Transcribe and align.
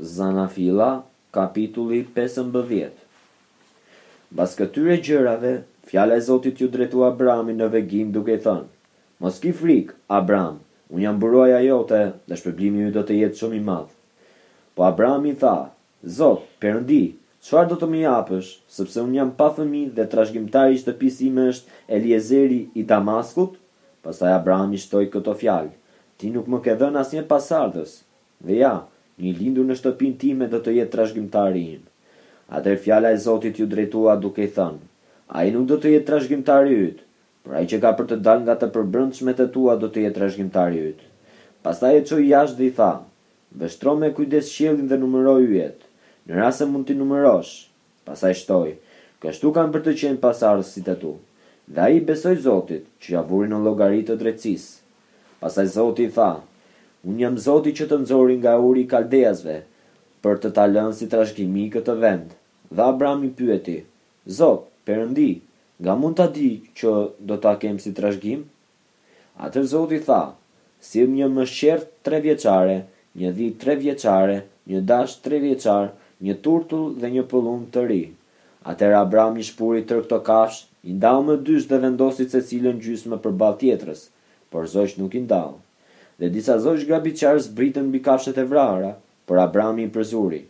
Zanafila, 0.00 1.04
kapitulli 1.30 2.06
15. 2.16 2.96
Bas 4.32 4.54
këtyre 4.56 4.96
gjërave, 5.04 5.50
fjala 5.84 6.16
e 6.16 6.24
Zotit 6.24 6.56
ju 6.60 6.68
drejtua 6.72 7.10
Abrami 7.12 7.52
në 7.58 7.68
vegim 7.74 8.12
duke 8.14 8.38
thënë, 8.40 8.64
Mos 9.20 9.36
ki 9.42 9.50
frik, 9.52 9.92
Abram, 10.08 10.56
unë 10.88 11.02
jam 11.04 11.18
buruaja 11.20 11.58
jote 11.60 11.98
dhe 12.30 12.36
shpërblimi 12.40 12.86
ju 12.86 12.92
do 12.94 13.02
të 13.10 13.18
jetë 13.18 13.36
shumë 13.42 13.58
i 13.58 13.64
madhë. 13.66 13.92
Po 14.74 14.86
Abrami 14.88 15.34
tha, 15.42 15.52
Zot, 16.20 16.46
përëndi, 16.62 17.02
qëfar 17.44 17.68
do 17.68 17.76
të 17.76 17.90
më 17.92 18.00
japësh, 18.06 18.48
sëpse 18.78 19.02
unë 19.04 19.18
jam 19.18 19.32
pa 19.36 19.50
thëmi 19.58 19.82
dhe 19.98 20.06
trashgjimtari 20.12 20.80
shtëpisi 20.80 21.28
pisime 21.28 21.44
është 21.52 21.76
Eliezeri 21.98 22.62
i 22.80 22.86
Damaskut? 22.94 23.60
Pasaj 24.00 24.32
Abrami 24.38 24.80
shtoj 24.80 25.10
këto 25.12 25.36
fjalë, 25.42 25.74
ti 26.16 26.32
nuk 26.32 26.48
më 26.48 26.62
ke 26.64 26.78
dhe 26.80 26.88
asnje 27.02 27.26
pasardës, 27.34 27.98
dhe 28.40 28.62
ja, 28.62 28.72
një 29.20 29.32
lindur 29.38 29.66
në 29.68 29.76
shtëpinë 29.78 30.18
time 30.22 30.46
do 30.52 30.58
të 30.64 30.72
jetë 30.78 30.92
trashëgimtar 30.94 31.56
i 31.60 31.64
im. 31.76 31.82
Atëherë 32.58 32.82
fjala 32.84 33.10
e 33.14 33.18
Zotit 33.22 33.60
ju 33.60 33.66
drejtua 33.70 34.16
duke 34.20 34.44
i 34.44 34.48
thënë: 34.56 34.80
Ai 35.36 35.50
nuk 35.54 35.66
do 35.70 35.76
të 35.82 35.92
jetë 35.94 36.08
trashëgimtar 36.10 36.66
yt, 36.74 37.02
por 37.44 37.58
ai 37.60 37.66
që 37.70 37.80
ka 37.84 37.92
për 38.00 38.08
të 38.12 38.20
dal 38.26 38.40
nga 38.46 38.56
të 38.62 38.70
përbërëshmet 38.74 39.44
e 39.44 39.48
tua 39.56 39.76
do 39.82 39.90
të 39.92 40.06
jetë 40.06 40.18
trashëgimtar 40.18 40.74
yt. 40.80 41.00
Pastaj 41.64 41.94
e 42.00 42.04
çoi 42.10 42.22
jashtë 42.32 42.58
dhe 42.62 42.66
i 42.70 42.74
tha: 42.80 42.90
Vështro 43.60 43.96
me 44.00 44.10
kujdes 44.16 44.50
qiellin 44.56 44.88
dhe 44.90 44.98
numëroj 45.02 45.40
yjet. 45.48 45.80
Në 46.26 46.40
rast 46.40 46.62
se 46.62 46.66
mund 46.72 46.88
të 46.90 46.96
numërosh. 47.00 47.52
Pastaj 48.08 48.34
shtoi: 48.42 48.72
Kështu 49.22 49.52
kanë 49.56 49.72
për 49.76 49.86
të 49.86 49.96
qenë 50.02 50.22
pasardhësit 50.24 50.88
e 50.88 50.96
tu. 51.04 51.14
Dhe 51.70 51.80
ai 51.88 52.00
besoi 52.08 52.36
Zotit, 52.44 52.88
që 53.00 53.12
ia 53.14 53.22
vuri 53.30 53.52
në 53.52 53.60
llogaritë 53.62 54.10
të 54.14 54.22
drejtësisë. 54.24 54.76
Pastaj 55.44 55.66
Zoti 55.76 56.08
i 56.08 56.12
tha: 56.16 56.32
Unë 57.08 57.22
jam 57.22 57.36
zoti 57.42 57.70
që 57.76 57.86
të 57.90 57.96
nëzori 58.02 58.34
nga 58.40 58.52
uri 58.70 58.82
kaldeasve, 58.90 59.54
për 60.24 60.40
të 60.40 60.48
talën 60.58 60.90
si 60.96 61.06
të 61.14 61.20
këtë 61.76 61.94
vend. 62.02 62.34
Dhe 62.74 62.82
Abram 62.86 63.22
i 63.24 63.30
pyeti, 63.38 63.76
Zot, 64.38 64.66
përëndi, 64.88 65.30
nga 65.84 65.94
mund 66.00 66.18
të 66.20 66.26
di 66.34 66.50
që 66.80 66.90
do 67.30 67.36
të 67.46 67.52
kemë 67.62 67.82
si 67.84 67.90
të 67.96 68.00
rashgim? 68.06 68.40
Atër 69.48 69.64
zoti 69.72 69.98
tha, 70.10 70.20
Si 70.88 71.00
më 71.06 71.14
një 71.16 71.28
më 71.38 71.44
shqert 71.54 71.88
tre 72.08 72.20
vjeqare, 72.24 72.76
një 73.20 73.30
dhi 73.38 73.48
tre 73.62 73.74
vjeqare, 73.82 74.36
një 74.72 74.80
dash 74.90 75.14
tre 75.24 75.36
vjeqar, 75.44 75.86
një 76.24 76.34
turtul 76.46 76.86
dhe 77.00 77.08
një 77.16 77.24
pëllum 77.32 77.62
të 77.74 77.80
ri. 77.88 78.02
Atër 78.72 78.92
Abram 79.04 79.36
i 79.40 79.44
shpuri 79.50 79.82
tërk 79.90 80.06
të 80.12 80.18
kash, 80.28 80.58
I 80.88 80.92
ndau 80.96 81.24
me 81.26 81.34
dysh 81.48 81.66
dhe 81.70 81.80
vendosit 81.82 82.30
se 82.32 82.40
cilën 82.48 82.78
gjysme 82.84 83.16
për 83.26 83.32
batë 83.42 83.60
tjetrës, 83.64 84.06
Por 84.52 84.64
zot 84.76 84.96
nuk 85.00 85.16
i 85.20 85.24
ndau 85.26 85.52
dhe 86.20 86.28
disa 86.28 86.58
zosh 86.60 86.84
grabi 86.88 87.12
qarës 87.16 87.46
britën 87.56 87.86
bi 87.90 88.00
kafshet 88.06 88.36
e 88.38 88.44
vrara, 88.44 88.90
për 89.26 89.38
Abrami 89.40 89.86
i 89.88 89.92
përzuri. 89.94 90.40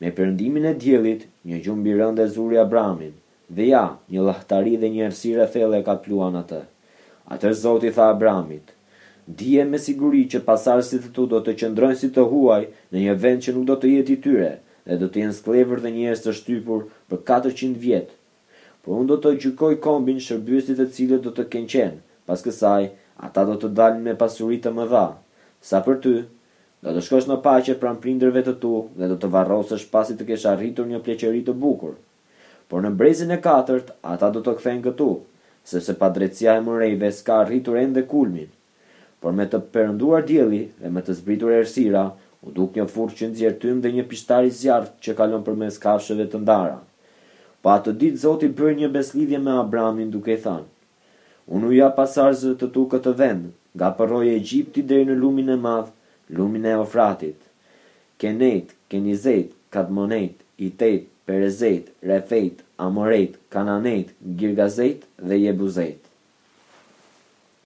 Me 0.00 0.10
përëndimin 0.16 0.66
e 0.68 0.74
djelit, 0.82 1.24
një 1.48 1.60
gjumë 1.64 1.84
birën 1.86 2.18
dhe 2.18 2.26
zuri 2.34 2.58
Abramin, 2.60 3.14
dhe 3.48 3.70
ja, 3.70 3.84
një 4.12 4.24
lahtari 4.26 4.74
dhe 4.82 4.90
një 4.92 5.06
ersire 5.08 5.46
thele 5.54 5.80
ka 5.86 5.94
të 5.96 6.04
pluan 6.06 6.36
atë. 6.42 6.60
Atër 7.32 7.56
zoti 7.64 7.94
tha 7.96 8.12
Abramit, 8.16 8.76
Dije 9.40 9.62
me 9.68 9.78
siguri 9.78 10.24
që 10.32 10.40
pasarësit 10.42 11.04
të 11.04 11.10
tu 11.14 11.24
do 11.30 11.38
të 11.46 11.52
qëndrojnë 11.60 11.98
si 12.00 12.08
të 12.10 12.22
huaj 12.32 12.64
në 12.90 12.98
një 13.02 13.12
vend 13.22 13.44
që 13.44 13.52
nuk 13.54 13.66
do 13.68 13.76
të 13.78 13.90
jeti 13.92 14.16
tyre 14.24 14.48
dhe 14.88 14.96
do 14.98 15.06
të 15.06 15.20
jenë 15.22 15.36
sklever 15.36 15.78
dhe 15.84 15.92
njërës 15.94 16.22
të 16.24 16.32
shtypur 16.38 16.80
për 17.12 17.20
400 17.28 17.76
vjetë. 17.84 18.16
Por 18.82 18.96
unë 18.96 19.08
do 19.12 19.18
të 19.22 19.32
gjykoj 19.44 19.72
kombin 19.84 20.18
shërbjësit 20.24 20.82
e 20.82 20.88
cilët 20.96 21.22
do 21.22 21.30
të 21.36 21.46
kenqen, 21.52 22.00
pas 22.26 22.42
kësaj 22.42 22.88
ata 23.26 23.44
do 23.48 23.54
të 23.60 23.68
dalin 23.78 24.04
me 24.04 24.14
pasuri 24.20 24.58
të 24.64 24.72
mëdha. 24.76 25.04
Sa 25.70 25.80
për 25.86 25.98
ty, 26.04 26.12
do 26.86 26.94
të 26.96 27.02
shkosh 27.06 27.26
në 27.30 27.36
paqe 27.46 27.76
pranë 27.82 28.02
prindërve 28.04 28.42
të 28.46 28.54
tu 28.62 28.70
dhe 29.00 29.10
do 29.12 29.18
të 29.20 29.30
varrosësh 29.34 29.84
pasi 29.94 30.16
të 30.16 30.26
kesh 30.30 30.46
arritur 30.54 30.88
një 30.92 31.00
pleqëri 31.08 31.42
të 31.48 31.54
bukur. 31.64 31.94
Por 32.70 32.84
në 32.86 32.94
brezin 33.00 33.34
e 33.36 33.40
katërt, 33.46 33.92
ata 34.14 34.30
do 34.36 34.40
të 34.46 34.54
kthehen 34.60 34.80
këtu, 34.86 35.10
sepse 35.72 35.96
padrejtësia 36.00 36.54
e 36.60 36.64
mërejve 36.68 37.12
s'ka 37.18 37.40
arritur 37.44 37.78
ende 37.82 38.06
kulmin. 38.12 38.48
Por 39.20 39.34
me 39.36 39.44
të 39.52 39.60
perënduar 39.74 40.22
dielli 40.30 40.62
dhe 40.80 40.92
me 40.94 41.02
të 41.04 41.18
zbritur 41.20 41.52
errësira, 41.58 42.06
u 42.46 42.54
duk 42.56 42.78
një 42.78 42.86
furrë 42.88 43.16
që 43.18 43.28
nxjerr 43.34 43.56
tym 43.62 43.82
dhe 43.84 43.90
një 43.98 44.06
pishtari 44.08 44.48
i 44.48 44.84
që 45.04 45.16
kalon 45.18 45.44
përmes 45.44 45.76
kafshëve 45.82 46.28
të 46.32 46.40
ndara. 46.46 46.78
Pa 47.60 47.74
po 47.74 47.76
atë 47.76 47.92
ditë 48.00 48.16
Zoti 48.22 48.48
bën 48.56 48.78
një 48.80 48.88
beslidhje 48.94 49.38
me 49.44 49.58
Abrahamin 49.60 50.08
duke 50.14 50.32
i 50.32 50.40
thënë: 50.46 50.64
Unë 51.58 51.68
u 51.70 51.72
ja 51.74 51.86
pasarzë 51.94 52.50
të 52.58 52.66
tu 52.74 52.82
këtë 52.90 53.12
vend, 53.20 53.46
nga 53.78 53.88
përrojë 54.00 54.34
e 54.38 54.42
gjipti 54.50 54.82
dhe 54.90 54.98
në 55.06 55.16
lumin 55.22 55.48
e 55.54 55.56
madhë, 55.64 55.90
lumin 56.38 56.68
e 56.72 56.74
ofratit. 56.82 57.40
Kenet, 58.24 58.70
Kenizet, 58.92 59.56
Kadmonet, 59.76 60.44
Itet, 60.68 61.08
Perezet, 61.30 61.90
Refet, 62.12 62.62
Amoret, 62.86 63.34
Kananet, 63.56 64.14
Girgazet 64.42 65.10
dhe 65.32 65.42
Jebuzet. 65.46 66.09